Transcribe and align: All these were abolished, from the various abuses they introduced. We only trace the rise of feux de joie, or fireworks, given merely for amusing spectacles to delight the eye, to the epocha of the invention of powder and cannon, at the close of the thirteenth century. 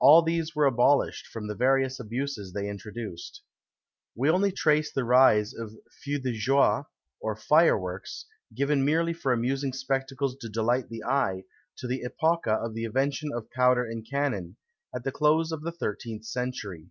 All 0.00 0.20
these 0.20 0.54
were 0.54 0.66
abolished, 0.66 1.26
from 1.28 1.46
the 1.46 1.54
various 1.54 1.98
abuses 1.98 2.52
they 2.52 2.68
introduced. 2.68 3.40
We 4.14 4.28
only 4.28 4.52
trace 4.52 4.92
the 4.92 5.02
rise 5.02 5.54
of 5.54 5.72
feux 5.90 6.18
de 6.22 6.32
joie, 6.38 6.82
or 7.20 7.34
fireworks, 7.36 8.26
given 8.54 8.84
merely 8.84 9.14
for 9.14 9.32
amusing 9.32 9.72
spectacles 9.72 10.36
to 10.42 10.50
delight 10.50 10.90
the 10.90 11.02
eye, 11.04 11.44
to 11.78 11.86
the 11.86 12.04
epocha 12.04 12.54
of 12.62 12.74
the 12.74 12.84
invention 12.84 13.30
of 13.34 13.50
powder 13.50 13.86
and 13.86 14.06
cannon, 14.06 14.56
at 14.94 15.04
the 15.04 15.10
close 15.10 15.52
of 15.52 15.62
the 15.62 15.72
thirteenth 15.72 16.26
century. 16.26 16.88